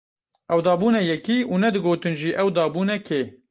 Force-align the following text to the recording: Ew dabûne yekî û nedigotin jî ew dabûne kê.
Ew 0.53 0.59
dabûne 0.67 1.01
yekî 1.11 1.37
û 1.51 1.53
nedigotin 1.63 2.15
jî 2.21 2.29
ew 2.41 2.47
dabûne 2.57 2.97
kê. 3.07 3.21